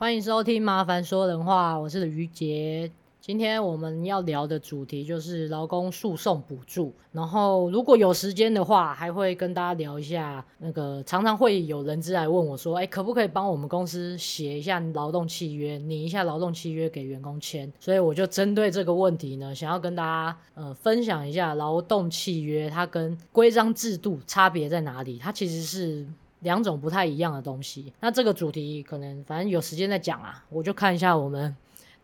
[0.00, 2.88] 欢迎收听《麻烦说人话》，我是于杰。
[3.20, 6.94] 今天我们要聊的主题就是劳工诉讼补助。
[7.10, 25.18] 然后如果有时间的话，还会跟大家聊一下那个常常会有人资来问我说：“哎，可不可以帮我们公司写一下劳动契约，拟一下劳动契约给员工签？”所以我就针对这个问题呢，想要跟大家呃分享一下劳动契约它跟规章制度差别在哪里。
[25.18, 26.06] 它其实是
[26.40, 27.92] 两种不太一样的东西。
[28.00, 31.54] 那这个主题可能反正有时间再讲啊，我就看一下我们。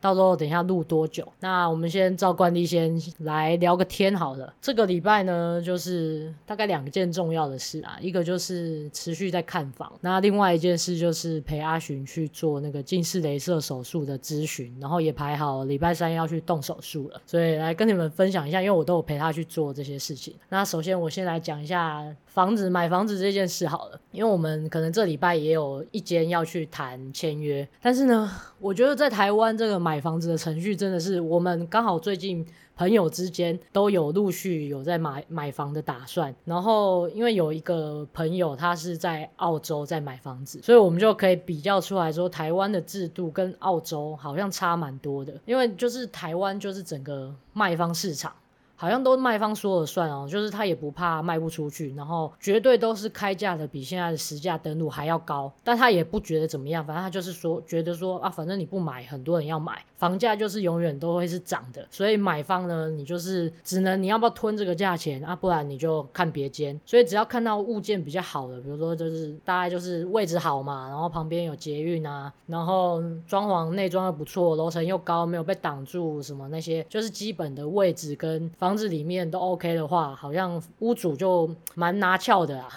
[0.00, 1.26] 到时候等一下录多久？
[1.40, 4.52] 那我们先照惯例先来聊个天好了。
[4.60, 20.34] 这个礼拜呢，就是大概两件重要的事啊，一个就是持续在看房，那另外一件事就是陪阿寻去做那个近视雷射手术的咨询，然后也排好礼拜三要去动手术了，所以来跟你们分享一下，因为我都有陪他去做这些事情。
[20.50, 32.44] 那首先我先来讲一下房子买房子这件事好了，因为我们可能这礼拜也有一间要去谈签约，但是呢，我觉得在台湾这个买房子的程序真的是，我们刚好最近
[32.76, 48.32] 朋友之间都有陆续有在买买房的打算，然后因为有一个朋友他是在澳洲在买房子，所以我们就可以比较出来说，台湾的制度跟澳洲好像差蛮多的，因为就是台湾就是整个卖方市场。
[48.76, 66.78] 好像都卖方说了算哦，就是他也不怕卖不出去，然后绝对都是开价的比现在的实价登录还要高，但他也不觉得怎么样，反正他就是说觉得说啊，反正你不买，很多人要买，房价就是永远都会是涨的，所以买方呢，你就是只能你要不要吞这个价钱啊，不然你就看别间。
[66.84, 82.68] 所以只要看到物件比较好的，比如说就是大概就是位置好嘛，然后旁边有捷运啊，然后装潢内装又不错，楼层又高，没有被挡住什么那些，就是基本的位置跟房子里面都 OK 的话，好像屋主就蛮拿翘的啊。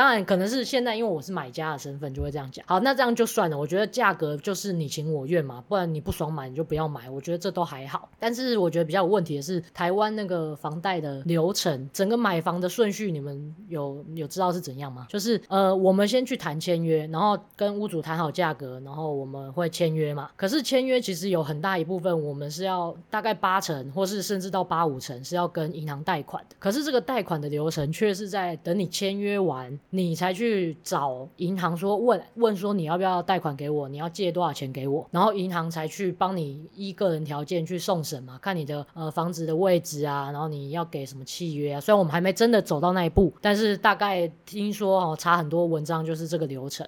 [0.00, 2.64] 当然，可能是现在因为我是买家的身份，就会这样讲。
[2.66, 3.58] 好，那这样就算了。
[3.58, 7.10] 我觉得价格就是你情我愿嘛，不然你不爽买你就不要买。
[7.10, 8.08] 我觉得这都还好。
[8.18, 15.06] 但是我觉得比较有问题的是，台湾那个房贷的流程，整个买房的顺序，你们有有知道是怎样吗？
[15.10, 20.30] 就是呃，我们先去谈签约，然后跟屋主谈好价格，然后我们会签约嘛。
[20.34, 26.56] 可是签约其实有很大一部分，我们是要大概八成，或是甚至到八五成是要跟银行贷款的。
[26.58, 29.78] 可是这个贷款的流程却是在等你签约完。
[29.90, 41.80] 你才去找银行说，问问说，你要不要贷款给我，你要借多少钱给我，然后银行才去帮你依个人条件去送审嘛，看你的呃房子的位置啊，然后你要给什么契约啊。
[41.80, 46.86] 虽然我们还没真的走到那一步，但是大概听说哦，查很多文章就是这个流程。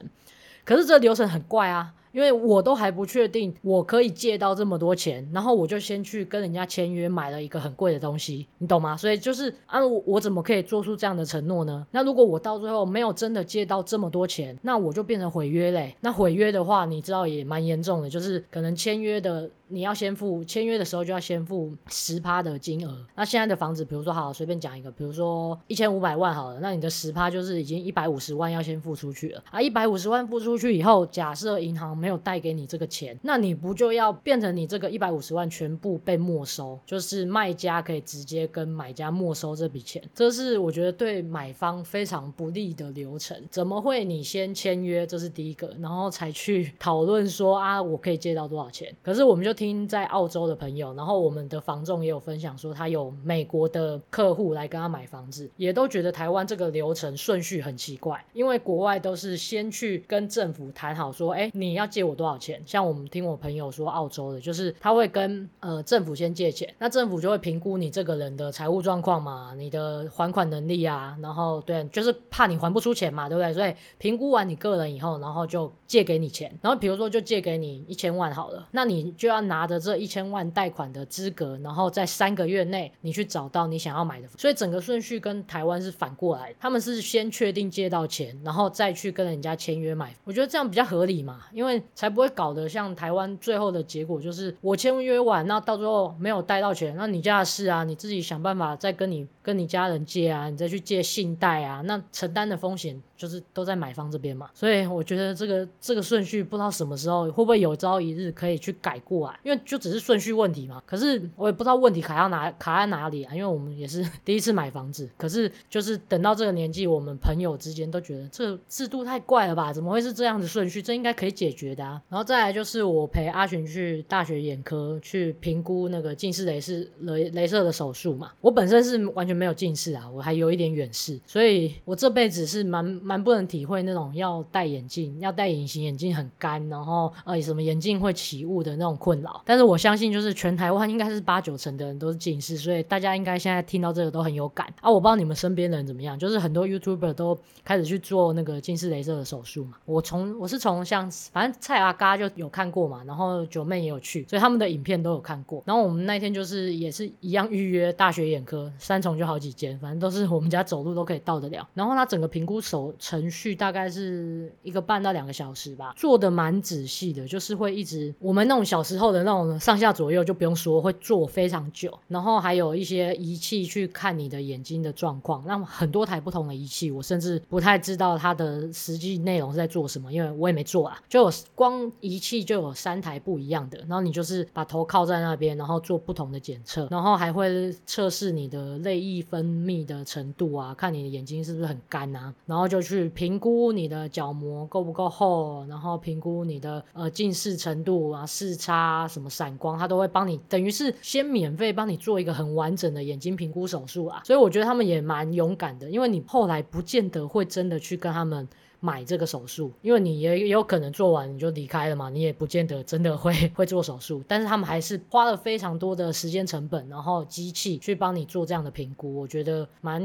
[0.65, 1.93] 可是这个流程很怪啊。
[2.13, 8.97] 因为我都还不确定我可以借到这么多钱，然后我就先去跟人家签约买了一个很贵的东西，你懂吗？
[8.97, 11.87] 所以就是啊，我我怎么可以做出这样的承诺呢？
[11.91, 15.97] 那如果我到最后没有真的借到这么多钱，那我就变成毁约嘞。
[16.01, 22.95] 那毁约的话，你知道也蛮严重的，就是可能签约的你要先付，签约的时候就要先付十趴的金额。
[23.15, 29.63] 那现在的房子，比如说好，随便讲一个，比如说一千五百万好了，那你的十趴就是已经一百五十万要先付出去了啊。
[29.63, 32.02] 一百五十万付出去以后，假设银行。
[32.03, 36.77] 没有贷给你这个钱，那你不就要变成你这个一百五十万全部被没收？
[36.85, 43.41] 就是卖家可以直接跟买家没收这笔钱，这是我觉得对买方非常不利的流程。
[43.53, 48.93] 怎么会你先签约，这是第一个，然后才去讨论说啊，我可以借到多少钱？
[49.01, 61.92] 可是我们就听在澳洲的朋友，然后我们的房仲也有分享说，他有美国的客户来跟他买房子，也都觉得台湾这个流程顺序很奇怪，因为国外都是先去跟政府谈好说，哎，你要。
[61.93, 62.61] 借我多少钱？
[62.67, 73.53] 像我们听我朋友说，澳洲的，就是他会跟呃政府先借钱，那政府就会评估你这个人的财务状况嘛，你的还款能力啊，然后对，就是怕你还不出钱嘛，对不对？
[73.53, 91.82] 所以评估完你个人以后，然后就借给你钱，然后比如说就借给你一千万好了，那你就要拿着这一千万贷款的资格，然后在三个月内你去找到你想要买的，所以整个顺序跟台湾是反过来，他们是先确定借到钱，然后再去跟人家签约买，我觉得这样比较合理嘛，因为。
[91.95, 104.49] 才不会搞得像台湾最后的结果就是我签约完，那到最后没有贷到钱，那你家的事啊，你自己想办法再跟你跟你家人借啊，你再去借信贷啊，那承担的风险就是都在买方这边嘛。
[104.55, 110.83] 所以我觉得这个这个顺序不知道什么时候会不会有朝一日可以去改过来，因为就只是顺序问题嘛。
[110.87, 119.73] 可是我也不知道问题卡到哪卡在哪里啊，因为我们也是 第一次买房子，可是就是等到这个年纪，我们朋友之间都觉得这制度太怪了吧？
[119.73, 120.81] 怎么会是这样子顺序？
[120.81, 122.01] 这应该可以解决的啊。
[122.09, 128.31] 然后再来就是我陪阿群去大学眼科去评估那个近视雷射雷镭射的手术嘛。
[128.41, 139.43] 我本身是完全没有近视啊，我还有一点远视，所以我这辈子是蛮蛮不能体会那种要戴眼镜、要戴隐形眼镜很干，然后呃什么眼镜会起雾的那种困扰。
[139.45, 144.91] 但是我相信，就是全台湾应该是八九成的人都是近视，所以大家应该现在听到这个都很有感啊。
[144.91, 149.73] 我不知道你们身边的人怎么样，就是很多 YouTuber 都开始去做那个近视雷射的手术嘛。
[149.85, 155.63] 我从我是从像反正蔡阿嘎就有看过嘛，然后九妹也有去，所以他们的影片都有看过。
[155.67, 161.69] 然后我们那天就是也是一样预约大学眼科，三重就好几间，反正都是我们家走路都可以到得了。
[161.75, 171.97] 然后他整个评估手程序大概是一个半到两个小时吧，做的蛮仔细的，就是会一直我们那种小时候的那种上下左右就不用说，会做非常久。
[172.09, 181.01] 然后还有一些仪器去看你的眼睛的状况，那很多台不同的仪器，我甚至不太知道它的实际内容是在做什么，因为我也没做啊。
[181.09, 204.23] 就有光仪器就有三台不一样的，然后你就是把头靠在那边，然后做不同的检测，然后还会测试你的泪液分泌的程度啊，看你的眼睛是不是很干啊，然后就去评估你的角膜够不够厚，然后评估你的呃近视程度啊、视差什么闪光，他都会帮你，等于是先免费帮你做一个很完整的眼睛评估手术啊。
[204.25, 208.49] 所以我觉得他们也蛮勇敢的，因为你后来不见得会真的去跟他们。
[208.85, 220.03] 买这个手术，因为你也有可能做完你就离开了嘛，你也不见得真的会 会做手术，但是他们还是花了非常多的时间成本，然后机器去帮你做这样的评估，我觉得蛮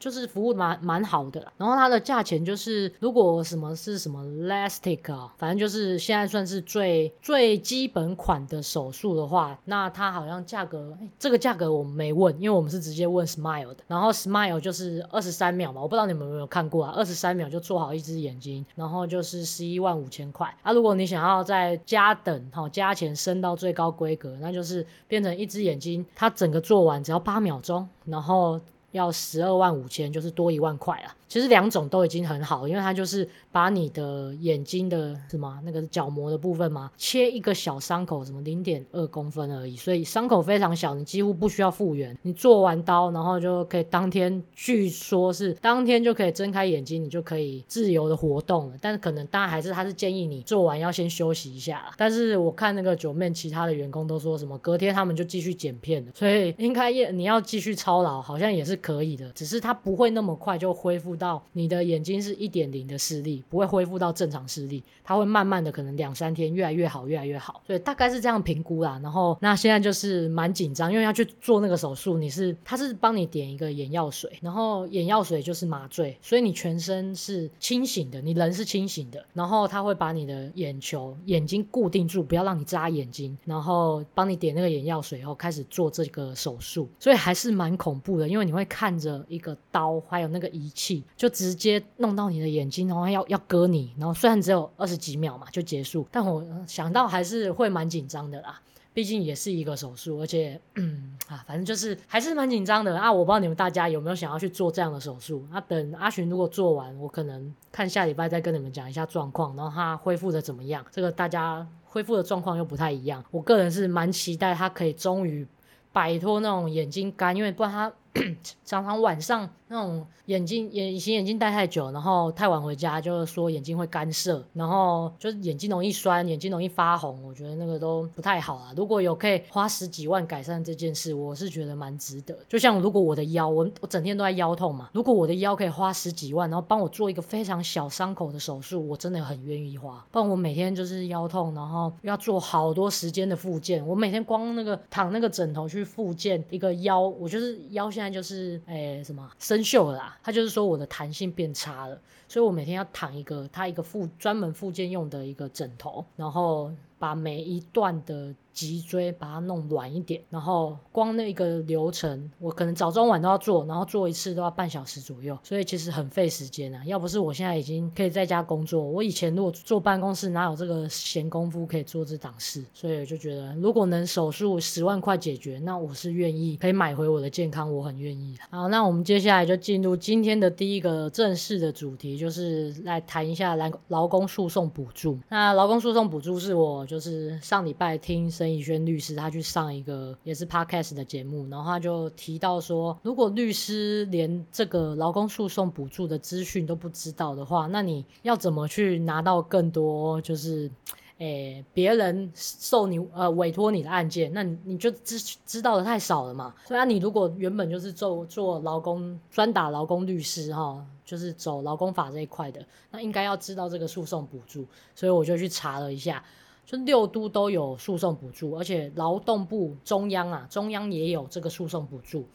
[0.00, 1.46] 就是服务蛮蛮好的。
[1.56, 18.07] 然后它的价钱就是如果什么是什么 LASIK 啊，反正就是现在算是最最基本款的手术的话，那它好像价格，这个价格我们没问，因为我们是直接问 Smile 的，然后 Smile 就是二十三秒嘛，我不知道你们有没有看过啊，二十三秒就做好一。
[18.08, 20.72] 只眼睛，然后就是十一万五千块啊！
[20.72, 28.60] 如果你想要再加等，好加钱升到最高规格，那就是变成一只眼睛，它整个做完只要八秒钟，然后
[28.92, 31.14] 要十二万五千，就是多一万块啊。
[31.28, 42.16] 其实两种都已经很好，因为它就是把你的眼睛的什么那个角膜的部分嘛，切一个小伤口，什么零点二公分而已，所以伤口非常小，你几乎不需要复原。
[42.22, 48.76] 你做完刀，然后就可以当天，据说是当天就可以睁开眼睛，你就可以自由的活动了。
[48.80, 51.90] 但是可能当然还是他是建议你做完要先休息一下。
[51.98, 61.17] 但是我看那个九妹其他的员工都说什么隔天他们就继续剪片了，所以应该也你要继续操劳，好像也是可以的，只是它不会那么快就恢复。
[61.18, 68.98] 到你的眼睛是一点零的视力，不会恢复到正常视力，它会慢慢的可能两三天越来越好，越来越好，所以大概是这样评估啦。
[69.02, 91.02] 然后那现在就是蛮紧张，因为要去做那个手术，你是他是帮你点一个眼药水，然后眼药水就是麻醉，所以你全身是清醒的，你人是清醒的，然后他会把你的眼球眼睛固定住，不要让你眨眼睛，然后帮你点那个眼药水，然后开始做这个手术，所以还是蛮恐怖的，因为你会看着一个刀，还有那个仪器。
[91.16, 98.60] 就直接弄到你的眼睛，然后要要割你，然后虽然只有二十几秒嘛就结束，但我想到还是会蛮紧张的啦，
[98.92, 103.12] 毕竟也是一个手术，而且嗯啊，反正就是还是蛮紧张的啊。
[103.12, 105.44] 我不知道你们大家有没有想要去做这样的手术？
[105.50, 110.84] 那、啊、等阿寻如果做完，我可能看下礼拜再跟你们讲一下状况，然后他恢复的怎么样？
[110.90, 113.24] 这个大家恢复的状况又不太一样。
[113.30, 115.46] 我个人是蛮期待他可以终于
[115.92, 117.92] 摆脱那种眼睛干，因为不然他
[118.64, 119.48] 常常晚上。
[119.70, 128.72] 那种眼镜眼隐形眼镜戴太久，然后太晚回家，就是说眼睛会干涩，然后就是眼睛容易酸，眼睛容易发红，我觉得那个都不太好啊。
[128.74, 132.34] 如果有可以花十几万改善这件事，我是觉得蛮值得。
[132.48, 140.02] 就像如果我的腰，我我整天都在腰痛嘛，如果我的腰可以花十几万，然后帮我做一个非常小伤口的手术，我真的很愿意花。
[140.10, 158.34] 不然我每天就是腰痛，然后要做好多时间的复健，我每天光那个躺那个枕头去复健一个腰，我就是腰现在就是诶什么生锈了啦，他就是说我的弹性变差了，所以我每天要躺一个它一个附专门附件用的一个枕头，然后把每一段的。
[158.58, 166.84] 脊椎把它弄软一点，然后光那个流程，我可能早中晚都要做，然后做一次都要半小时左右，所以其实很费时间啊。
[166.84, 172.64] 要不是我现在已经可以在家工作，我以前如果坐办公室哪有这个闲工夫可以做这档事？
[172.74, 178.36] 所以我就觉得，如果能手术十万块解决，那我是愿意可以买回我的健康，我很愿意。
[178.50, 185.16] 好，那我们接下来就进入今天的第一个正式的主题，就是来谈一下劳劳工诉讼补助。
[185.28, 188.47] 那劳工诉讼补助是我就是上礼拜听声。
[188.48, 200.70] 李轩律师他去上一个也是 podcast 的节目，然后他就提到说，如果律师连这个劳工诉讼补助的资讯都不知道的话，那你要怎么去拿到更多就是
[201.18, 206.54] 诶别人受你呃委托你的案件，那你你就知知道的太少了嘛。
[206.66, 214.64] 所以啊，你如果原本就是做做劳工专打劳工律师哈，就是走劳工法这一块的，那应该要知道这个诉讼补助。
[214.94, 216.22] 所以我就去查了一下，
[216.68, 222.26] 就六都都有诉讼补助，而且劳动部中央啊，中央也有这个诉讼补助。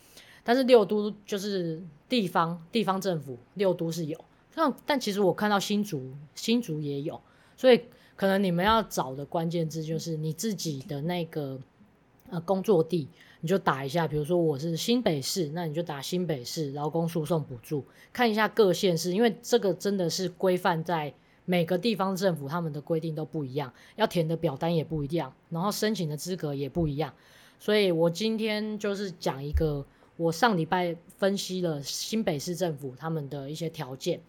[0.44, 4.20] 但是六都就是地方地方政府，六都是有。
[4.56, 7.22] 但但其实我看到新竹新竹也有，
[7.56, 7.80] 所以
[8.16, 11.60] 可能你们要找的关键字就是你自己的那个
[12.32, 13.08] 呃工作地，
[13.42, 21.14] 你就打一下，比如说我是新北市，那你就打新北市劳工诉讼补助，看一下各县市，因为这个真的是规范在
[21.46, 27.14] 每个地方政府他们的规定都不一样，要填的表单也不一样，然后申请的资格也不一样，
[27.60, 29.86] 所以我今天就是讲一个。
[30.16, 34.22] 我上礼拜分析了新北市政府他们的一些条件，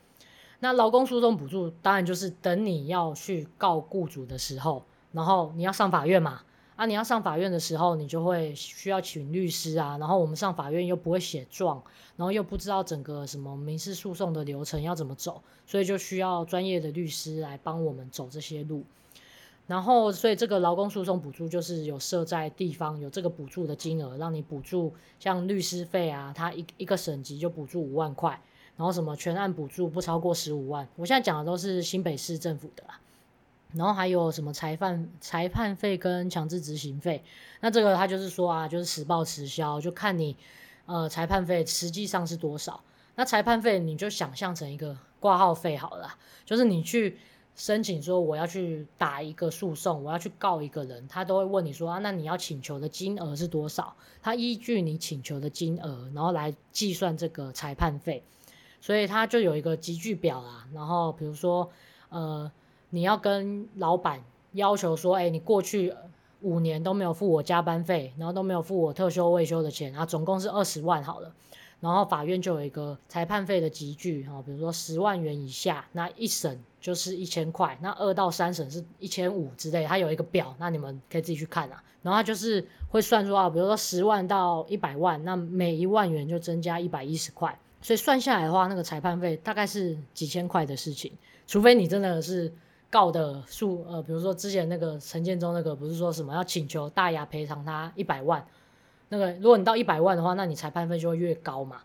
[0.61, 6.41] 那劳工诉讼补助当然就是等你要去告雇主的时候，然后你要上法院嘛，
[6.77, 11.83] 啊，你要上法院的时候，你就会需要请律师啊，然后我们上法院又不会写状，
[12.17, 18.85] 然后又不知道整个什么民事诉讼的流程要怎么走，所以就需要专业的律师来帮我们走这些路。
[19.67, 28.39] 然后，所以这个劳工诉讼补助就是有设在地方有这个补助的金额，让你补助像律师费啊，他一一个省级就补助五万块，
[28.77, 30.87] 然后什么全案补助不超过十五万。
[30.97, 33.01] 我现在讲的都是新北市政府的啦，
[33.75, 37.23] 然后还有什么裁判裁判费跟强制执行费，
[37.61, 40.37] 那这个他就是说啊，就是实报实销，就看你
[40.87, 42.83] 呃裁判费实际上是多少。
[43.17, 46.15] 那裁判费你就想象成一个挂号费好了，
[46.45, 47.19] 就是你去。
[47.57, 53.95] 申请说我要去打一个诉讼，我要去告一个人，他都会问你说啊，那你要请求的金额是多少？
[54.21, 58.25] 他依据你请求的金额，然后来计算这个裁判费，
[58.81, 60.67] 所以他就有一个级距表啦。
[60.73, 61.71] 然后比如说，
[62.09, 62.51] 呃，
[62.95, 64.23] 你要跟老板
[64.53, 65.93] 要求说，哎，你过去
[66.43, 71.35] 五年都没有付我加班费，然后都没有付我特休未休的钱，啊，总共是二十万好了。
[71.81, 81.83] 然后法院就有一个裁判费的集聚，哈，比如说十万元以下，那一审就是一千块，那二到三审是一千五之类，它有一个表，那你们可以自己去看啊。
[82.03, 91.11] 然后它就是会算出啊，比如说十万到一百万，那每一万元就增加一百一十块，所以算下来的话，那个裁判费大概是几千块的事情，
[91.49, 92.53] 除非你真的是
[92.95, 98.47] 告的数，呃，比如说之前那个陈建州那个，不是说什么要请求大牙赔偿他一百万。
[99.09, 101.83] 那个，如果你到一百万的话，那你裁判费就会越高嘛。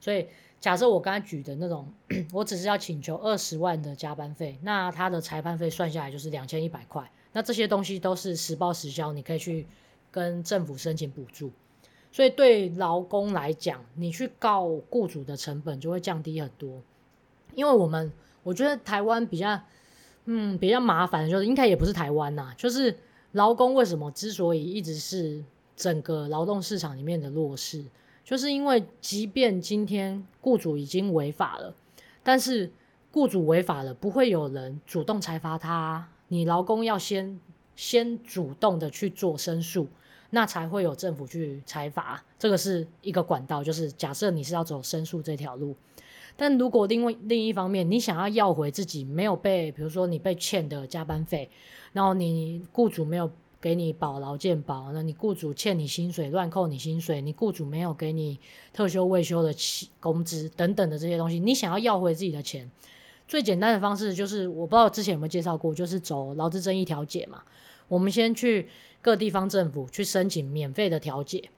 [0.00, 0.26] 所以
[0.58, 1.92] 假设我刚才举的那种，
[2.32, 7.12] 我只是要请求二十万的加班费，那他的裁判费算下来就是两千一百块。
[7.34, 9.66] 那这些东西都是实报实销，你可以去
[10.10, 11.52] 跟政府申请补助。
[12.10, 16.80] 所以对劳工来讲，你去告雇主的成本就会降低很多。
[17.54, 18.10] 因为我们
[18.42, 19.60] 我觉得台湾比较，
[20.26, 22.96] 嗯，比较麻烦的就是应该也不是台湾呐，就是
[23.32, 25.42] 劳工为什么之所以一直是。
[25.78, 27.84] 整个劳动市场里面的弱势，
[28.24, 31.74] 就是因为即便今天雇主已经违法了，
[32.22, 32.72] 但是
[33.12, 37.38] 雇主违法了，不会有人主动裁罚他，你劳工要先
[37.74, 39.86] 先主动的去做申诉，
[40.30, 43.62] 那才会有政府去裁罚，这个是一个管道。
[43.62, 45.76] 就是假设你是要走申诉这条路，
[46.36, 51.50] 但如果另外另一方面，你想要要回自己没有被，比如说你被欠的加班费，
[51.92, 53.30] 然后你雇主没有。
[53.58, 58.38] 给你保劳健保，那你雇主欠你薪水，乱扣你薪水，你雇主没有给你
[58.72, 59.52] 特休未休的
[59.98, 62.70] 工资等等的这些东西，你想要要回自己的钱，
[63.26, 67.42] 最简单的方式就是，我不知道之前有没有介绍过，就是走劳资争议调解嘛。
[67.88, 68.68] 我们先去
[69.02, 71.50] 各地方政府去申请免费的调解，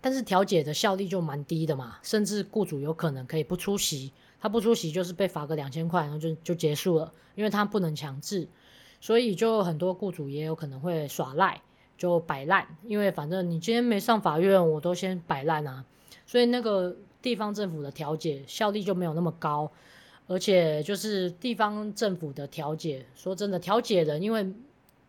[0.00, 8.48] 但是调解的效力就蛮低的嘛，甚至雇主有可能可以不出席，他不出席就是被罚个两千块，然后就就结束了，因为他不能强制。
[8.98, 11.60] 所以就很多雇主也有可能会耍赖，
[11.98, 15.84] 就摆烂，因为反正你今天没上法院，我都先摆烂啊。
[16.26, 19.70] 所以那个地方政府的调解效力就没有那么高，
[20.26, 24.50] 而且就是地方政府的调解，说真的，调解人因为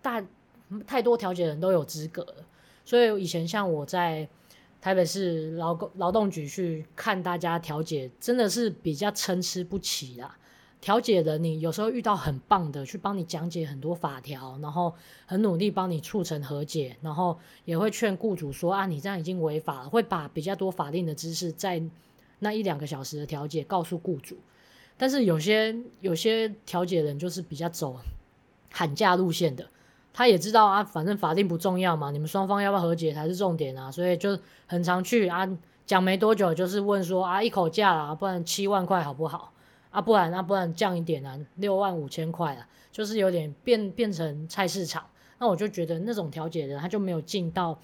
[0.01, 0.23] 大
[0.85, 2.25] 太多调解人都有资格，
[2.83, 4.27] 所以以前像我在
[4.79, 10.37] 台北市劳工劳动局去看大家调解，真的是比较参差不齐啦。
[10.79, 14.93] 调解人，你有时候遇到很棒的，去帮你讲解很多法条，然后
[15.25, 21.81] 很努力帮你促成和解，然后也会劝雇主说啊，你这样已经违法了，会把比较多法定的知识在
[22.39, 24.37] 那一两个小时的调解告诉雇主。
[24.95, 27.99] 但是有些有些调解人就是比较走
[28.71, 29.67] 喊价路线的，
[30.17, 35.47] 他也知道啊，反正法定不重要嘛，你们双方要不要和解才是重点啊，所以就很常去啊，
[35.85, 39.53] 讲没多久就是问说啊，一口价啊，不然七万块好不好？
[39.91, 45.05] 啊，不然，啊、不然降一点啊，六万五千块啊，就是有点变变成菜市场。
[45.37, 47.77] 那我就觉得那种调解人他就没有尽到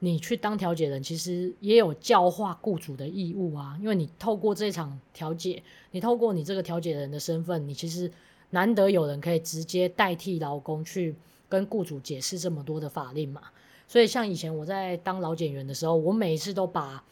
[0.00, 3.78] 你去当调解人，其实也有教化雇主的义务啊。
[3.80, 5.62] 因为你透过这场调解，
[5.92, 8.10] 你透过你这个调解人的身份，你其实
[8.50, 11.14] 难得有人可以直接代替劳工去
[11.48, 13.42] 跟雇主解释这么多的法令嘛。
[13.88, 17.04] 所以像以前我在当劳检员的时候，我每一次都把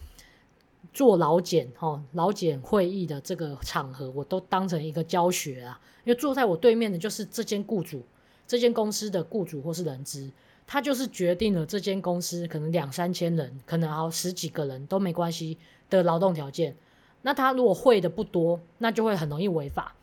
[0.93, 5.81] 做劳检哈劳检会议的这个场合，我都当成一个教学啊。
[6.05, 8.03] 因为坐在我对面的就是这间雇主。
[8.47, 10.31] 这间公司的雇主或是人资，
[10.67, 15.57] 他就是决定了这间公司可能两三千人，可能好十几个人都没关系
[15.88, 16.76] 的劳动条件。
[17.23, 19.95] 那他如果会的不多，那就会很容易违法。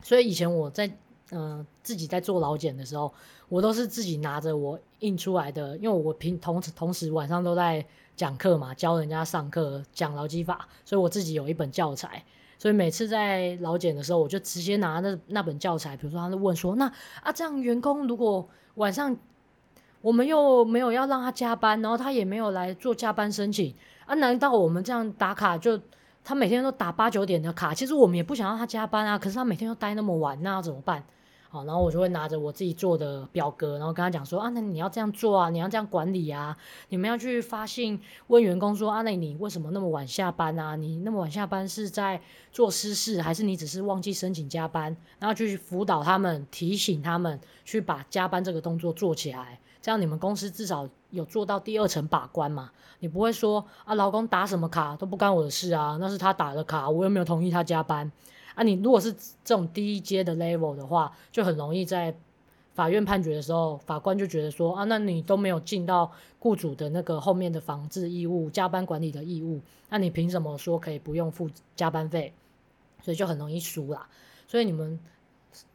[0.00, 0.96] 所以以前我在
[1.34, 3.12] 嗯、自己在做劳检的时候，
[3.52, 7.84] 我都是自己拿着我印出来的，因为我平同同时晚上都在
[8.16, 12.24] 讲课嘛，教人家上课讲劳基法，所以我自己有一本教材。
[12.58, 16.90] 所以每次在劳检的时候，我就直接拿那那本教材，比如说他就问说，那
[17.22, 19.14] 啊这样员工如果晚上
[20.00, 23.74] 我们又没有要让他加班，然后他也没有来做加班申请
[24.06, 25.78] 啊，难道我们这样打卡就
[26.24, 27.74] 他每天都打八九点的卡？
[27.74, 31.04] 其实我们也不想让他加班啊，可是他每天都待那么晚，那怎么办？
[31.52, 36.56] 好，然后我就会拿着我自己做的表格，然后跟他讲说啊，那你要这样做啊，你要这样管理啊，
[36.88, 40.76] 你们要去发信问员工说啊，那你为什么那么晚下班啊？
[40.76, 42.18] 你那么晚下班是在
[42.50, 44.96] 做私事，还是你只是忘记申请加班？
[45.18, 52.70] 然后去辅导他们，提醒他们去把加班这个动作做起来，这样你们公司至少有做到第二层把关嘛。
[53.00, 58.10] 你不会说啊，老公打什么卡都不干我的事啊，那是他打的卡，我又没有同意他加班。
[58.54, 62.14] 啊，你如果是这种低阶的 level 的话，就很容易在
[62.74, 72.32] 法院判决的时候，法官就觉得说啊，那你都没有尽到雇主的那个后面的防治义务、加班管理的义务，那你凭什么说可以不用付加班费？
[73.02, 74.08] 所以就很容易输啦。
[74.46, 74.98] 所以你们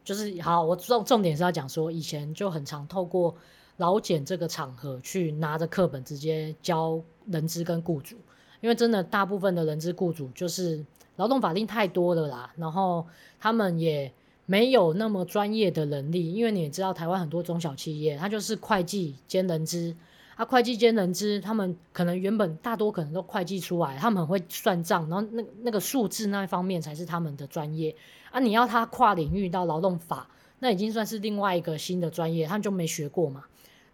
[0.04, 3.34] 就是好，我重重点是要讲说，以前就很常透过
[3.76, 8.16] 劳检这个场合去拿着课本直接教人资跟雇主，
[8.60, 10.84] 因为真的大部分的人资雇主就是。
[11.18, 13.04] 劳动法令太多了啦，然后
[13.40, 14.12] 他们也
[14.46, 19.94] 没有那么专业的能力，因为你也知道，台湾很多中小企业，它就是会计兼人资，
[20.36, 27.94] 啊，会计兼人资，他们可能原本大多可能都会计出来，他们很会算账，然后那那个数字那一方面才是他们的专业，
[28.30, 33.44] 啊，你要他跨领域到劳动法，那已经算是另外一个新的专业，他们就没学过嘛，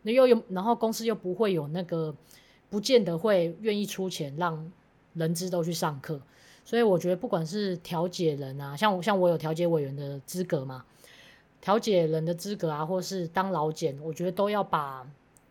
[0.03, 2.15] 那又有，然后公司又不会有那个，
[2.69, 4.71] 不见得会愿意出钱让
[5.15, 6.21] 人资都去上课。
[6.65, 10.85] 所以我觉得，不管是调解人啊，像我像我有调解委员的资格嘛，
[11.61, 15.07] 调解人的资格啊，或是当老检，我觉得都要把，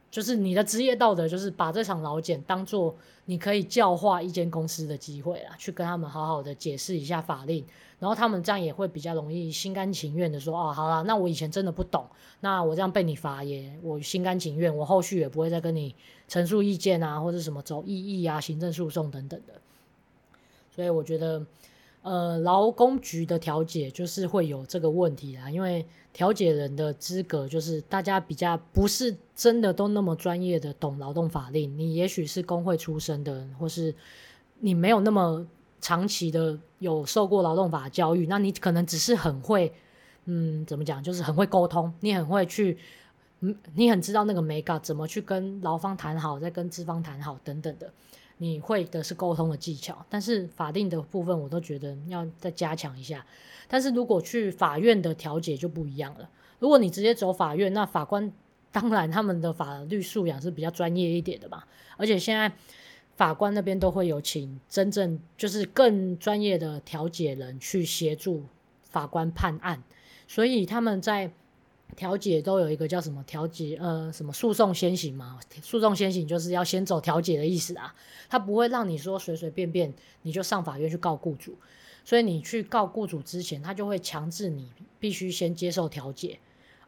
[0.10, 2.96] 就是你的职业道德，就是把这场老检当做
[3.26, 7.64] 你可以教化一间公司的机会啊，去跟他们好好的解释一下法令，
[8.00, 12.06] 然后他们这样也会比较容易心甘情愿的说，哦，好啦，那我以前真的不懂，
[12.40, 15.96] 那我这样被你罚也，我心甘情愿，我后续也不会再跟你
[16.28, 19.54] 陈述意见啊，或者什么走异议啊、行政诉讼等等的。
[20.74, 21.46] 所以我觉得，
[22.02, 33.94] 呃，劳工局的调解就是会有这个问题啦，因为调解人的资格就是大家比较不是真的都那么专业的懂劳动法令，你也许是工会出身的，或是
[34.60, 35.46] 你没有那么
[35.80, 39.72] 长期的有受过劳动法教育，那你可能只是很会，
[40.26, 42.78] 嗯，怎么讲，就是很会沟通，你很会去，
[43.42, 47.94] 嗯，你很知道那个眉角怎么去跟劳方谈好，再跟资方谈好等等的。
[48.38, 53.26] 你会的是沟通的技巧，但是法定的部分我都觉得要再加强一下。
[53.68, 56.30] 但是如果去法院的调解就不一样了。
[56.60, 58.32] 如果你直接走法院，那法官
[58.72, 61.64] 当然他们的法律素养是比较专业一点的嘛。
[61.98, 62.52] 而且现在
[63.16, 68.44] 法官那边都会有请真正就是更专业的调解人去协助
[68.84, 69.84] 法官判案，
[70.28, 71.32] 所以他们在。
[71.94, 75.40] 调解都有一个叫什么调解，呃，什么诉讼先行嘛？
[75.62, 77.94] 诉讼先行就是要先走调解的意思啊。
[78.30, 81.58] 他不会让你说随随便便你就上法院去告雇主，
[82.04, 86.40] 所以你去告雇主之前，他就会强制你必须先接受调解。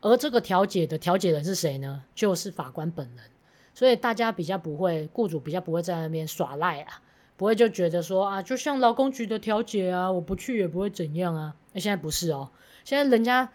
[0.02, 2.04] 而这个调解的调解人是谁呢？
[2.13, 3.26] 就是法官本人。
[3.74, 7.02] 所以大家比较不会，雇主比较不会在那边耍赖啊，
[7.38, 11.56] 不会就觉得说啊，就像劳工局的调解啊，我不去也不会怎样啊。
[11.74, 12.50] 那现在不是哦，
[12.84, 13.52] 现在人家。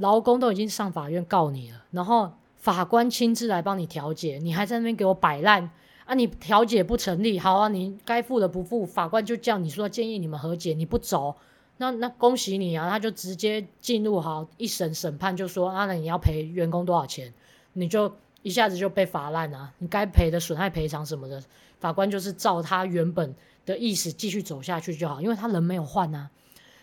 [0.00, 5.70] 劳工都已经上法院告你了，然后法官亲自来帮你调解，你还在那边给我摆烂
[6.06, 6.14] 啊！
[6.14, 11.36] 你调解不成立，好啊，你该付的不付，法官就叫你说建议你们和解，你不走，
[11.76, 17.32] 那那恭喜你啊，他就直接进入好一审审判，就说啊，那你要赔员工多少钱，
[17.74, 18.10] 你就
[18.42, 21.42] 一下子就被罚烂啊，你该赔的损害赔偿什么的，
[21.78, 23.34] 法官就是照他原本
[23.66, 26.30] 的意思继续走下去就好，因为他人没有换啊，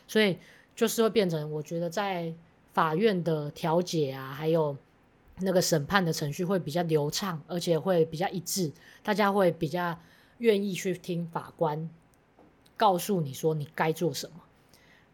[0.08, 0.38] 所以
[0.76, 2.34] 就是会变成我觉得在。
[2.78, 4.78] 法院的调解啊，还有
[5.40, 9.98] 那个审判的程序会比较流畅，而且会比较一致，大家会比较
[10.38, 11.90] 愿意去听法官
[12.78, 14.36] 告诉你说你该做什么。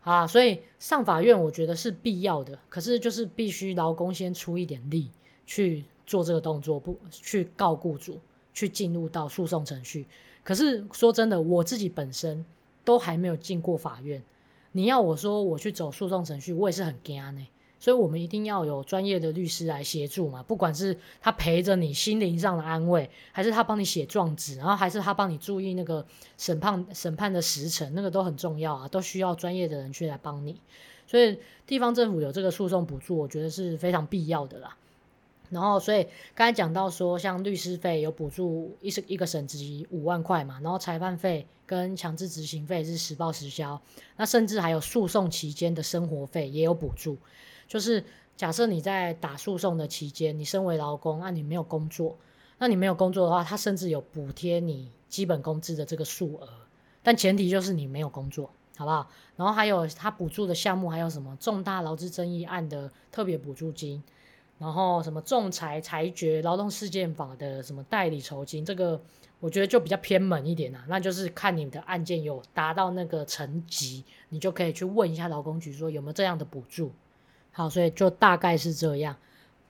[0.01, 5.09] 啊，所以上法院我觉得是必要的，可是就是必须劳工先出一点力
[5.45, 8.19] 去做这个动作，不去告雇主，
[8.53, 10.05] 去进入到诉讼程序。
[10.43, 12.43] 可是说真的，我自己本身
[12.83, 14.21] 都还没有进过法院，
[14.73, 17.47] 你要我说我去走诉讼程序，我也是很惊呢。
[17.83, 26.05] 所以我们一定要有专业的律师来协助嘛，不管是他陪着你心灵上的安慰，还是他帮你写状纸，然后还是他帮你注意那个
[26.37, 30.61] 审判审判的时程，那个都很重要啊，都需要专业的人去来帮你。
[31.05, 34.77] 所以地方政府有这个诉讼补助，我觉得是非常必要的啦。
[35.49, 43.81] 然后，所以刚才讲到说，像律师费有补助一一个省级五万块嘛，然后裁判费跟强制执行费是实报实销，
[44.15, 47.17] 那甚至还有诉讼期间的生活费也有补助。
[47.73, 48.05] 就是
[48.37, 52.15] 假设你在打诉讼的期间，你身为劳工，那、你没有工作，
[52.59, 56.47] 那你没有工作的话，他甚至有补贴你基本工资的这个数额，
[57.01, 59.09] 但前提就是你没有工作，好不好？
[59.37, 64.03] 然后还有他补助的项目还有什么重大劳资争议案的特别补助金，
[64.59, 69.01] 然后什么仲裁裁决、劳动事件法的什么代理酬金，这个
[69.39, 76.91] 我觉得就比较偏门一点啊，那就是看你的案件有达到那个层级，你就可以去问一下劳工局说有没有这样的补助。
[77.53, 79.15] 好，所以就大概是这样，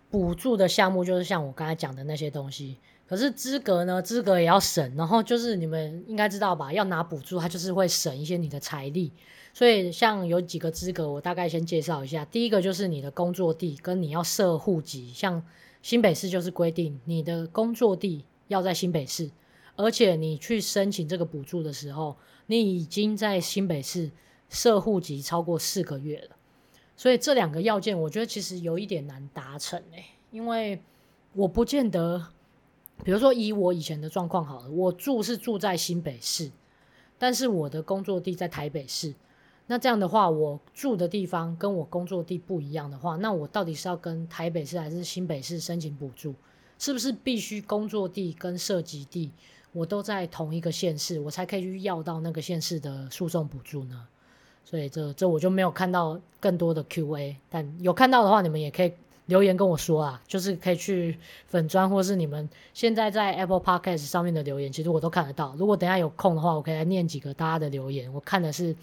[0.09, 2.77] 补助的项目就是像我刚才讲的那些东西。
[3.05, 4.01] 可是资格呢？
[4.01, 6.71] 资格也要审，然后就是你们应该知道吧？
[6.73, 9.11] 要拿补助，它就是会审一些你的财力。
[9.53, 12.25] 所以像有几个资格，我大概先介绍一下。
[12.25, 15.45] 第一个就是你的工作地跟你要设户籍，像
[15.83, 19.29] 新北市就是规定你的工作地要在新北市，
[19.75, 22.15] 而且你去申请这个补助的时候，
[22.47, 24.09] 你已经在新北市
[24.49, 26.32] 设户籍超过四个月了。
[26.95, 30.79] 所以这两个要件，我觉得其实有一点难达成诶，因为
[31.33, 32.27] 我不见得，
[33.03, 36.51] 比如说以我以前的状况好了，我住是住在新北市，
[37.17, 39.13] 但是我的工作地在台北市，
[39.67, 46.35] 那这样的话，我住的地方跟我工作地不一样的话，那我到底是要跟台北市还是新北市申请补助？
[46.79, 49.31] 是不是必须工作地跟设籍地
[49.71, 54.07] 我都在同一个县市，我才可以去要到那个县市的诉讼补助呢？
[54.65, 58.91] 所以这这我就没有看到更多的 Q&A，但有看到的话，你们也可以
[59.27, 65.55] 留言跟我说啊，就是可以去粉砖或是你们现在在 Apple Podcast 上面的留言，其实我都看得到。
[65.57, 68.75] 如果等下有空的话，我可以来念几个大家的留言，我看的是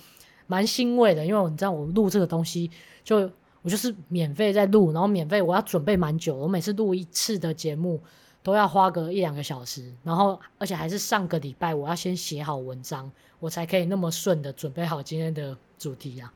[0.46, 2.70] 蛮欣慰的，因为你知道我录这个东西，
[3.02, 3.30] 就
[3.62, 8.00] 我就是免费在录，然后免费我要准备蛮久，我每次录一次的节目
[8.42, 15.56] 都要花个一两个小时，然后而且还是上个礼拜我要先写好文章，我才可以那么顺的准备好今天的。
[15.80, 16.32] 主题啊，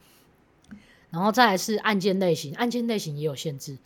[1.11, 3.79] 然后再来是案件类型，案件类型也有限制，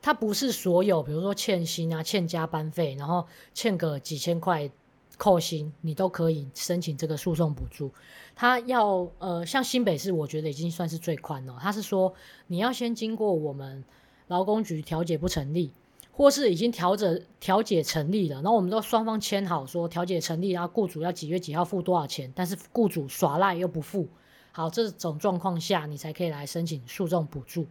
[0.00, 4.70] 它不是所有，比如说欠薪啊、欠加班费，然后欠个几千块
[5.18, 7.92] 扣薪，你都可以申请这个诉讼补助。
[8.34, 11.58] 它要呃，像新北市，我觉得已经算是最宽了。
[11.60, 12.14] 它是说
[12.46, 13.84] 你要先经过我们
[14.28, 15.70] 劳工局调解不成立，
[16.10, 24.08] 或是已经调整调解成立了，然后我们都双方签好说调解成立，然后雇主要几月几号付多少钱，但是雇主耍赖又不付。
[24.52, 27.66] 好，这种状况下你才可以来申请诉讼补助。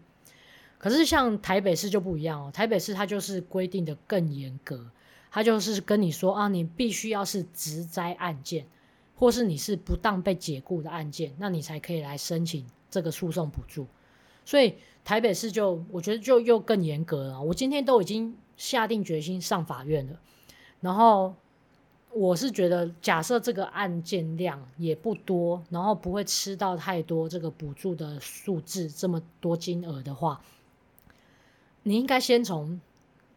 [0.79, 4.89] 可是像台北市就不一样哦，台北市它就是规定的更严格，
[5.29, 8.65] 它就是跟你说啊，你必须要是职灾案件，
[9.15, 13.85] 或是你是不当被解雇的案件，那你才可以来申请这个诉讼补助。
[14.43, 14.73] 所以
[15.05, 17.41] 台北市就我觉得就又更严格了。
[17.41, 20.19] 我今天都已经下定决心上法院了，
[20.79, 21.35] 然后。
[22.13, 30.41] 我是觉得，假设这个案件量也不多，然后不会吃到太多这个补助的数字这么多金额的话，
[31.83, 32.79] 你应该先从，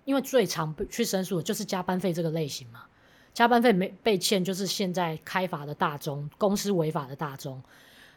[0.05, 2.85] 因为最常去申诉的就是加班费这个类型嘛，
[3.33, 7.63] 加班费没被欠就是现在开罚的大宗，公司违法的大宗。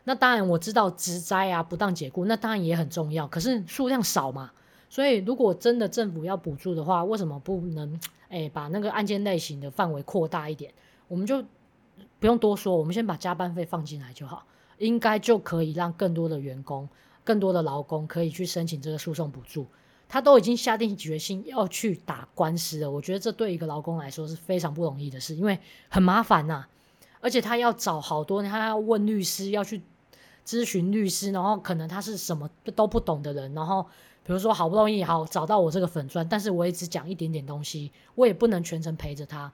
[0.06, 4.52] 那当然我知道职灾啊、不当解雇，那当然也很重要，可是数量少嘛，
[4.90, 8.00] 所以如果真的政府要补助的话，为什么不能？
[8.30, 10.74] 哎，把那个案件类型的范围扩大一点，
[11.08, 11.42] 我们就
[12.20, 14.46] 不用多说，我们先把加班费放进来就好，
[14.80, 16.90] 应该就可以让更多的员工、
[17.24, 19.66] 更多的劳工可以去申请这个诉讼补助。
[20.10, 26.66] 他都已经下定决心要去打官司了，我觉得这对一个劳工来说是非常不容易的事，因为很麻烦呐，
[27.22, 29.82] 而且他要找好多，他要问律师，要去
[30.46, 33.86] 咨询律师，然后可能他是什么都不懂的人，然后。
[34.28, 39.50] 比如说，好不容易好找到我这个粉钻，但是我也只讲一点点东西，我也不能全程陪着他。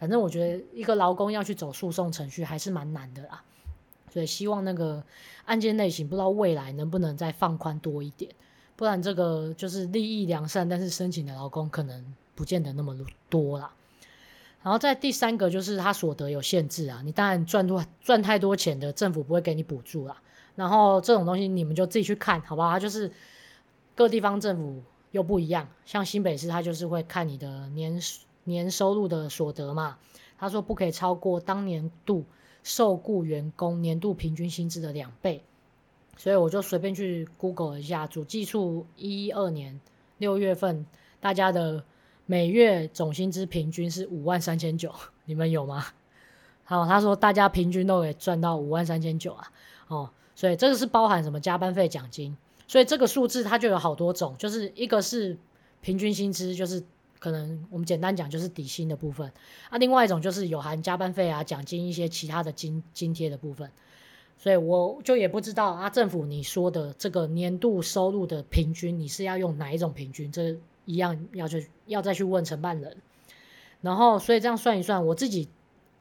[0.00, 3.44] 反正我觉得一个劳工要去走诉讼程序还是蛮难的啦。
[4.12, 5.00] 所以希望那个
[5.44, 8.28] 案件类型不知道未来能不能再放宽多一点。
[8.74, 12.96] 不然这个就是利益良善，但是申请的劳工可能不见得那么
[13.30, 13.72] 多啦。
[14.62, 20.20] 然后在第三个就是他所得有限制啊，你当然赚多赚太多钱的，政府不会给你补助啦。
[20.56, 22.76] 然后这种东西你们就自己去看，好不好？
[22.76, 23.08] 就是
[23.96, 27.98] 各地方政府又不一样，像新北市，他就是会看你的年
[28.44, 29.98] 年收入的所得嘛。
[30.38, 32.26] 他说不可以超过当年度
[32.62, 35.42] 受雇员工年度平均薪资的两倍，
[36.18, 39.80] 所以我就随便去 Google 一下，主计处一二年
[40.18, 40.84] 六月份
[41.18, 41.82] 大家的
[42.26, 45.86] 每月总薪资平均是五万三千九， 你们有吗？
[46.64, 49.50] 好，他说大家平均都可以赚到五万三千九啊，
[49.88, 50.10] 哦。
[50.34, 52.36] 所以这个是包含什么加班费、奖金，
[52.68, 55.38] 所以这个数字它就有好多种，就是一个是
[55.80, 56.82] 平均薪资，就是
[57.18, 59.32] 可能我们简单讲就是底薪的部分
[59.70, 63.70] 啊，另外一种就是有含加班费啊、奖金一些其他的津津贴的部分。
[64.38, 70.30] 所以我就也不知道啊，政府你说的这个年度收入的平均，你是要用哪一种平均？
[70.30, 72.98] 这一样要去要再去问承办人。
[73.80, 75.48] 然后所以这样算一算，我自己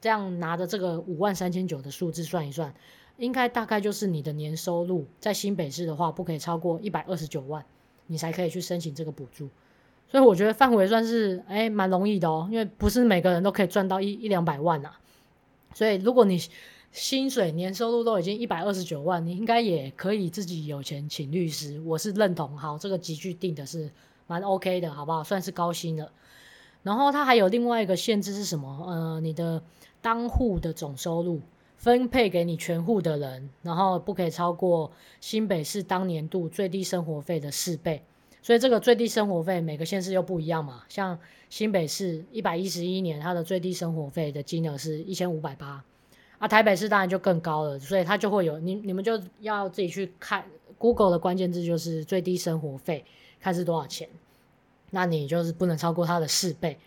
[0.01, 2.73] 这样拿着这个五万三千九的数字算一算。
[3.17, 7.63] 应该大概就是你的年收入在新北市的话，不可以超过一百二十九万，
[8.07, 9.49] 你才可以去申请这个补助。
[10.07, 14.91] 所以我觉得范围算是诶蛮容易的哦，因为不是每个人都可以赚到一一两百万呐。
[15.73, 16.39] 所以如果你
[16.91, 21.81] 薪水年收入都已经一百二十九万，你应该也可以自己有钱请律师。
[21.81, 23.89] 我是认同，好，这个级距定的是
[24.27, 25.23] 蛮 OK 的，好不好？
[25.23, 26.11] 算是高薪了。
[26.83, 28.85] 然后它还有另外一个限制是什么？
[28.87, 29.61] 呃，你的
[30.01, 31.41] 当户的总收入。
[31.77, 38.01] 分配给你全户的人，然后不可以超过新北市当年度最低生活费的四倍，
[38.41, 40.83] 所以这个最低生活费每个县市又不一样嘛。
[40.89, 45.83] 像新北市一百一十一年，它的最低生活费的金额是一千五百八，
[46.39, 50.43] 啊，台北市当然就更高了，所以它就会有你你们就要自己去看
[50.77, 53.05] Google 的关键字就是最低生活费，
[53.39, 54.09] 看是多少钱，
[54.89, 56.77] 那你就是不能超过它的四倍。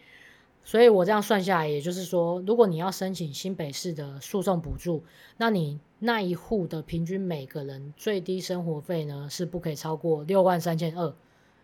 [0.69, 5.03] 所以我这样算下来，也就是说，如果你要申请新北市的诉讼补助，
[5.39, 11.15] 那你那一户的平均每个人最低生活费呢，是不可以超过六万三千二，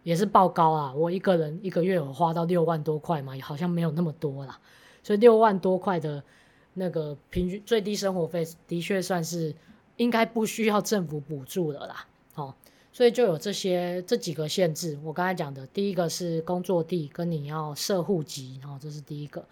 [0.05, 0.95] 也是爆高啊！
[0.95, 4.59] 我一个人一个月有花到六万多块嘛，也好像没有那么多啦。
[5.03, 6.25] 所以六万多块的
[6.73, 9.55] 那个平均最低生活费，的确算是
[9.99, 12.07] 应该不需要政府补助的啦。
[12.33, 12.57] 好。
[12.95, 19.43] 所以就有这些这几个限制，我刚才讲的，第一个是工作地跟你要设户籍，然后这是第一个；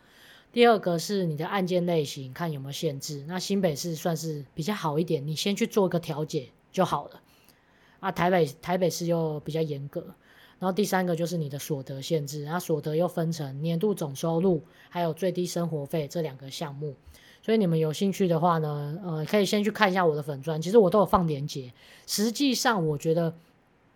[0.53, 3.25] 第二个是你的案件类型，看有没有限制。
[3.27, 7.21] 那新北市算是比较好一点，你先去做一个调解就好了。
[7.99, 10.15] 啊，台北台北市又比较严格。
[10.61, 16.95] 然后第三个就是你的所得限制，那所得又分成年度总收入还有最低生活费这两个项目。
[17.43, 21.73] 所以你们有兴趣的话呢，呃，可以先去看一下我的粉专，其实我都有放链接。
[22.07, 23.35] 实际上，我觉得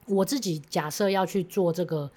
[0.07, 2.11] 我自己假设要去做这个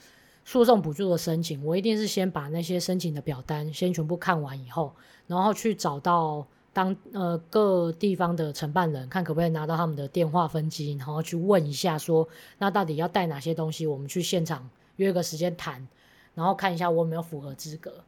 [0.44, 4.92] 诉讼补助的申请，我一定是先把那些申请的表单先全部看完以后，
[5.28, 15.88] 然后去找到当呃各地方的承办人，看可不可以拿到他们的电话分机，然后去问一下说，那到底要带哪些东西，我们去现场约个时间谈，
[16.34, 18.04] 然后看一下我有没有符合资格。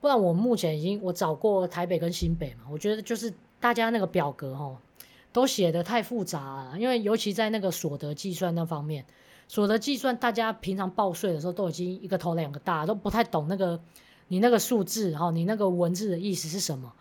[0.00, 4.78] 不然我目前已经我找过台北跟新北嘛，我觉得就是大家那个表格哦，
[5.30, 9.04] 都写得太复杂了，因为尤其在那个所得计算那方面，
[9.46, 13.78] 所得计算大家平常报税的时候都已经一个头两个大，都不太懂那个
[14.28, 16.92] 你那个数字齁，你那个文字的意思是什么？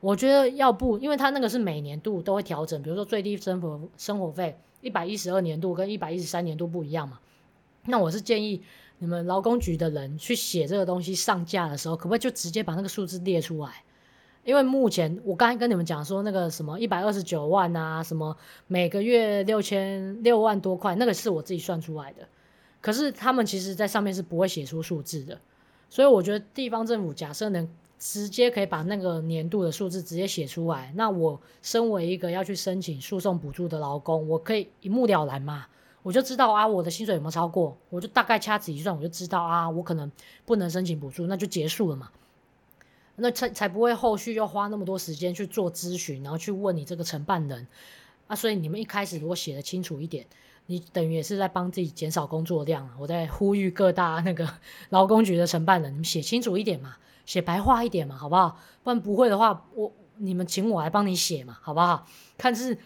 [0.00, 7.20] 我觉得要不，因为它那个是每年度都会调整，比如说最低生活生活费一百一十二年度跟一百一十三年度不一样嘛，
[7.84, 8.62] 那我是建议。
[8.98, 13.84] 你们劳工局的人去写这个东西上架的时候，可不可以就直接把那个数字列出来？
[14.44, 18.36] 因为目前我刚才跟你们讲说那个什么一百二十九万啊，什么
[18.68, 22.28] 每个月六千六万多块，那个是我自己算出来的。
[22.80, 25.40] 可是他们其实在上面是不会写出数字的，
[25.90, 35.66] 所以我觉得地方政府假设能直接可以把那个年度的数字直接写出来，那我身为一个要去申请诉讼补助的劳工，我可以一目了然嘛。
[36.06, 40.08] 我就知道啊，我的薪水有没有超过，我就大概掐指一算，我就知道啊，我可能
[40.44, 42.08] 不能申请补助，那就结束了嘛。
[43.16, 47.66] 那才才不会后续又花那么多时间去做咨询，然后去问你这个承办人
[48.28, 48.36] 啊。
[48.36, 50.24] 所以你们一开始如果写的清楚一点，
[50.66, 52.94] 你等于也是在帮自己减少工作量啊。
[53.00, 54.48] 我在呼吁各大那个
[54.90, 58.60] 劳工局的承办人，你们写清楚一点嘛，写白话一点嘛，好不好？
[58.84, 62.06] 不然不会的话，我你们请我来帮你写嘛，好不好？
[62.38, 62.78] 看是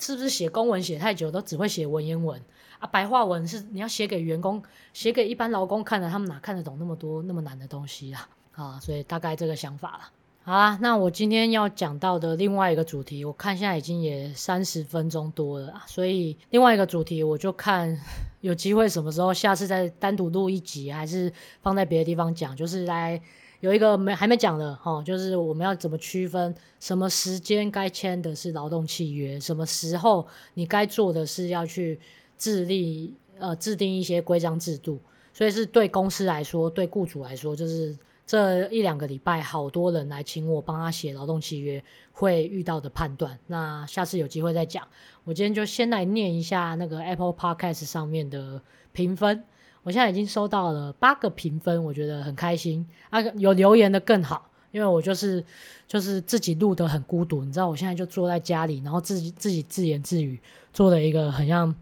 [0.00, 2.42] 是不是写公文写太久都只会写文言文。
[2.78, 4.62] 啊，白话文是你要写给员工，
[4.92, 8.28] 写给一般劳工看的，他们哪看得懂那么多那么难的东西啊？
[8.52, 10.00] 啊，所以大概这个想法了。
[10.42, 17.98] 好啊，那我今天要讲到的另外一个主题，我看现在已经也三十分钟多了，所以另外一个主题我就看
[18.42, 23.20] 有机会什么时候下次再单独录一集，还是放在别的地方讲，就是来
[23.58, 31.98] 有一个没还没讲的哈，就是我们要怎么区分什么时间该签的是劳动契约，什么时候你该做的是要去
[32.38, 35.00] 制立呃制定一些规章制度，
[35.32, 37.96] 所以是对公司来说，对雇主来说就是。
[38.28, 43.38] 这一两个礼拜，好多人来请我帮他写劳动契约会遇到的判断。
[43.46, 44.84] 那下次有机会再讲。
[45.22, 49.44] 我今天就先来念一下那个 Apple Podcast 上面的评分。
[49.84, 53.20] 我现在已经收到了八个评分，我觉得很开心啊！
[53.36, 55.44] 有留言的更好，因为我就是
[55.86, 57.44] 就是自己录得很孤独。
[57.44, 60.40] 你知道，我现在就坐在家里，然后自己自己自言自语，
[60.72, 61.72] 做了一个很像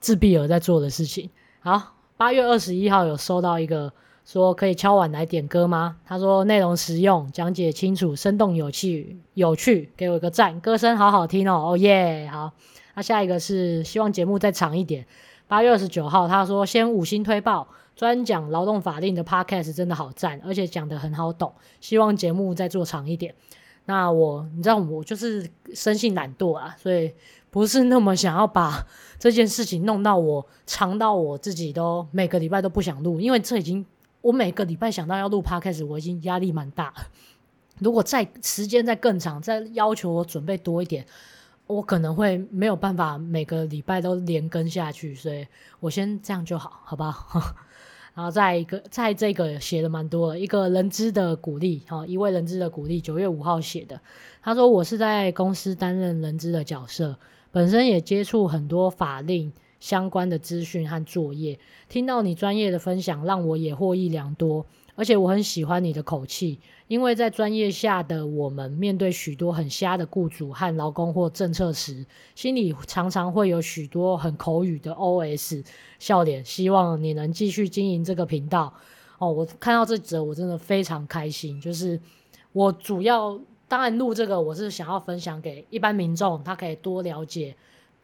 [0.00, 1.30] 自闭儿在做的事情。
[1.60, 3.92] 好，八月二十一号有收到一个。
[4.22, 5.96] 说可以敲碗来点歌吗？
[6.06, 12.28] 他说内容实用，讲解清楚，生动有趣，有趣，给我一个赞，歌声好好听哦，哦耶！
[12.30, 12.52] 好，
[12.94, 15.04] 那下一个是希望节目再长一点。
[15.48, 23.34] 八月二十九号，他说先五星推爆，专讲劳动法令的 podcast 真的好赞，而且讲得很好懂，希望节目再做长一点。
[23.86, 27.12] 那我，你知道我就是生性懒惰啊，所以
[27.50, 28.86] 不是那么想要把
[29.18, 33.84] 这件事情弄到我长到我自己都每个礼拜都不想录，因为这已经。
[34.22, 36.92] 我每个礼拜想到要录 podcast，我已经压力蛮大。
[37.78, 41.06] 如果再时间再更长，再要求我准备多一点，
[41.66, 45.14] 我可能会没有办法每个礼拜都连更下去。
[45.14, 45.46] 所以
[45.80, 47.40] 我先这样就好，好不好？
[48.12, 53.98] 然后再一个，在这个写的蛮多的，一个人资的鼓励，哈，一位人资的鼓励，九月五号写的。
[54.42, 57.18] 他说我是在公司担任人资的角色，
[57.52, 59.52] 本身也接触很多法令。
[59.80, 61.58] 相关的资讯和作业，
[61.88, 64.66] 听到你专业的分享，让我也获益良多。
[64.94, 75.64] 而且我很喜欢你的口气，因为在专业下的我们，面对许多很瞎的雇主和劳工或政策时，心里常常会有许多很口语的 OS
[75.98, 76.44] 笑脸。
[76.44, 78.74] 希望你能继续经营这个频道。
[79.16, 81.58] 哦，我看到这则，我真的非常开心。
[81.58, 81.98] 就是
[82.52, 87.54] 我主要当然录这个，我是想要分享给一般民众，他可以多了解。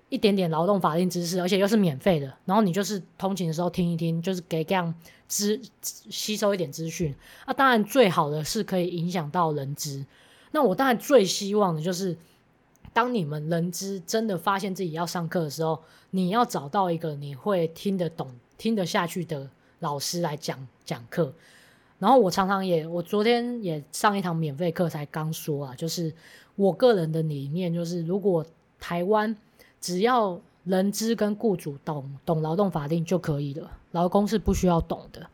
[0.09, 4.95] 一点点劳动法令知识，而且又是免费的，然后你就是通勤的时候听一听，就是给这样
[5.27, 7.13] 资吸收一点资讯。
[7.45, 10.07] 那、啊、当然最好的是可以影响到人资。
[10.53, 12.17] 那我当然最希望的就是，
[12.93, 19.51] 当你们人资真的发现自己要上课的时候，你要找到一个你会听得懂、听得下去的
[19.81, 21.35] 老师来讲讲课。
[21.99, 26.13] 然后我常常也，我昨天也上一堂免费课才刚说啊，就是
[26.55, 28.45] 我个人的理念就是，如果
[28.79, 29.35] 台湾
[29.81, 35.27] 只要人资跟雇主懂懂劳动法令就可以了，劳工是不需要懂的，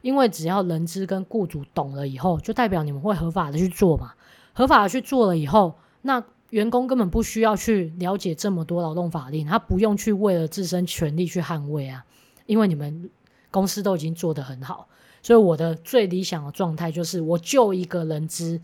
[0.00, 4.14] 因为只要人资跟雇主懂了以后，就代表你们会合法的去做嘛，
[4.54, 12.06] 合法的去做了以后，那员工根本不需要去了解这么多劳动法令，他不用去为了自身权利去捍卫啊，
[12.46, 13.10] 因为你们
[13.50, 14.88] 公司都已经做得很好，
[15.26, 18.60] 所以我的最理想的状态就是，我就一个人资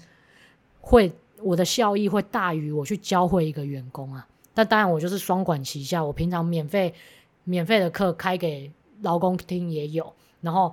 [0.81, 1.11] 会，
[1.43, 4.25] 我的效益会大于我去教会一个员工啊。
[4.55, 6.05] 那当然，我就是双管齐下。
[6.05, 6.95] 我平常免费、
[7.43, 8.71] 免费的课开给
[9.01, 10.73] 劳工听也有，然后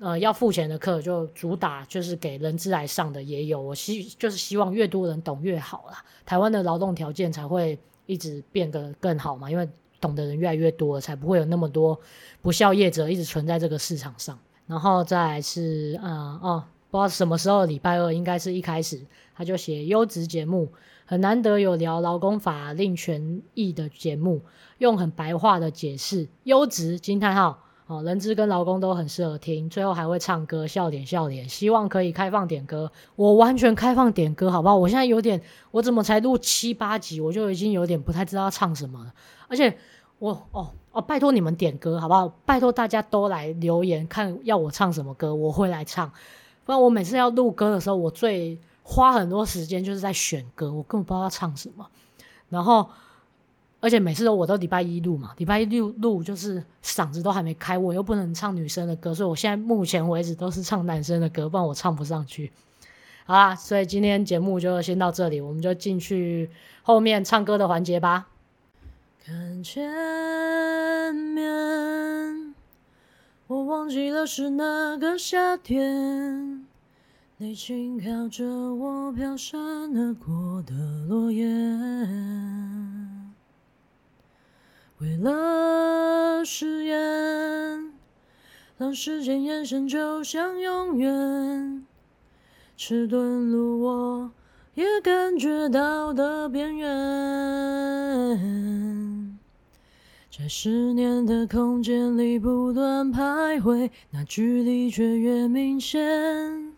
[0.00, 3.58] 呃要付钱的课就主打就是给人资来上的也有。
[3.58, 9.66] 我希就是希望越多人懂越好啦，台湾的劳动条件才会一直变得更好嘛，因为
[9.98, 11.98] 懂的人越来越多，才不会有那么多
[12.42, 14.38] 不肖业者一直存在这个市场上。
[14.66, 19.00] 然后再来是嗯哦，不知道什么时候礼拜二，应该是一开始
[19.34, 20.72] 他就写优质节目。
[21.08, 24.42] 很难得有聊劳工法令权益的节目，
[24.78, 34.74] 用很白话的解释，优质惊叹号哦，人资跟劳工都很适合听，最后还会唱歌，笑点笑点，希望可以开放点歌，我完全开放点歌，好不好？
[34.74, 39.14] 我现在有点，我怎么才录七八集，我就已经有点不太知道唱什么了，
[39.46, 39.78] 而且
[40.18, 42.28] 我哦哦，拜托你们点歌好不好？
[42.44, 46.10] 拜托大家都来留言，看要我唱什么歌，我会来唱，
[46.64, 48.58] 不然我每次要录歌的时候，我最。
[48.88, 51.84] 花很多时间就是在选歌，我根本不知道要唱什么。
[52.48, 52.88] 然后，
[53.80, 62.52] 而且每次都我都礼拜一录嘛，礼拜一录录就是嗓子都还没开，我又不能唱女生的歌，所以我现在目前为止都是唱男生的歌，不然我唱不上去。
[63.24, 66.48] 好啦，所以今天节目就先到这里，我们就进去
[66.84, 68.28] 后面唱歌的环节吧。
[69.28, 71.44] 看前面，
[73.48, 76.64] 我忘记了是哪个夏天。
[77.36, 80.72] 你轻靠着我飘散而过的
[81.08, 81.44] 落叶，
[84.98, 87.92] 为了誓言，
[88.78, 91.84] 让时间延伸，就像永远。
[92.76, 94.30] 迟钝如我
[94.74, 96.94] 也感觉到的边缘，
[100.38, 106.74] 在十年的空间里不断徘徊，那距离却越明显。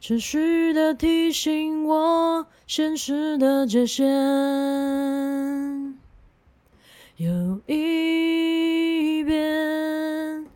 [0.00, 4.06] 持续的提醒我，现实的界限。
[7.16, 10.46] 有一遍，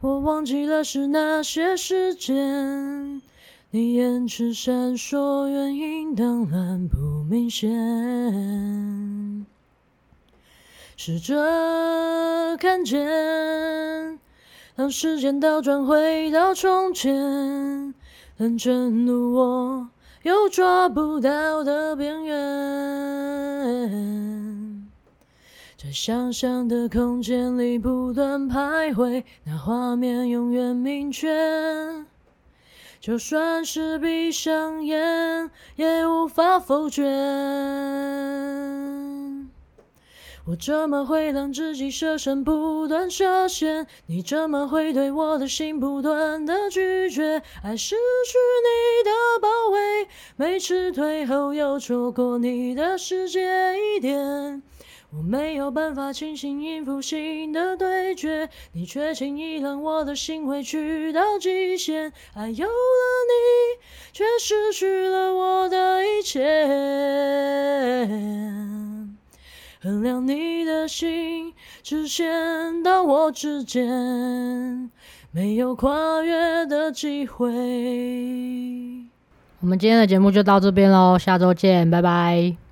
[0.00, 3.22] 我忘记了是哪些时间，
[3.70, 7.70] 你眼睛闪烁，原因当然不明显。
[11.02, 11.34] 试着
[12.58, 14.20] 看见，
[14.76, 17.94] 当时间倒转回到从前。
[18.36, 19.88] 但正如我
[20.24, 22.36] 又抓不到的边缘，
[25.78, 31.34] 在想象的空间里不断徘徊，那画面永远明确。
[33.00, 37.02] 就算是闭上眼，也无法否决。
[40.50, 43.86] 我怎么会让自己舍身不断设限？
[44.06, 47.40] 你怎么会对我的心不断的拒绝？
[47.62, 48.36] 爱失去
[48.66, 53.40] 你的包围，每次退后又错过你的世界
[53.78, 54.60] 一点。
[55.16, 62.12] 我没有办法清醒应付新的对决，你却轻易让我的心委屈到极限。
[62.34, 63.78] 爱有了你，
[64.12, 66.40] 却失去了我的一切。
[69.82, 74.90] 衡量你的心，直线到我之间，
[75.30, 77.46] 没有跨越的机会。
[79.60, 82.69] 我们今天的节目就到这边喽，下周见，拜拜。